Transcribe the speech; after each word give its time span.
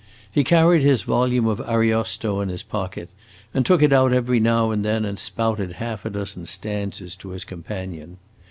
He 0.31 0.43
carried 0.43 0.81
his 0.81 1.03
volume 1.03 1.45
of 1.45 1.61
Ariosto 1.61 2.39
in 2.39 2.49
his 2.49 2.63
pocket, 2.63 3.11
and 3.53 3.63
took 3.63 3.83
it 3.83 3.93
out 3.93 4.11
every 4.11 4.39
now 4.39 4.71
and 4.71 4.83
then 4.83 5.05
and 5.05 5.19
spouted 5.19 5.73
half 5.73 6.05
a 6.05 6.09
dozen 6.09 6.47
stanzas 6.47 7.15
to 7.17 7.29
his 7.29 7.43
companion. 7.45 8.17